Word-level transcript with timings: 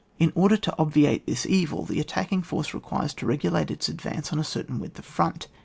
In 0.17 0.31
order 0.33 0.57
to 0.57 0.73
obviate 0.79 1.27
this 1.27 1.45
evil, 1.45 1.85
the 1.85 1.99
at 1.99 2.07
tacking 2.07 2.41
force 2.41 2.73
requires 2.73 3.13
to 3.13 3.27
regulate 3.27 3.69
its 3.69 3.87
advance 3.87 4.33
on 4.33 4.39
a 4.39 4.43
certain 4.43 4.79
width 4.79 4.97
of 4.97 5.05
front. 5.05 5.45